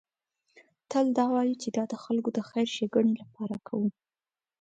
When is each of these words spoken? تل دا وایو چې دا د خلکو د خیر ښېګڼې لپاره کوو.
تل 0.89 1.05
دا 1.17 1.25
وایو 1.33 1.59
چې 1.61 1.69
دا 1.77 1.83
د 1.91 1.95
خلکو 2.03 2.29
د 2.33 2.39
خیر 2.49 2.67
ښېګڼې 2.75 3.13
لپاره 3.21 3.55
کوو. 3.67 3.89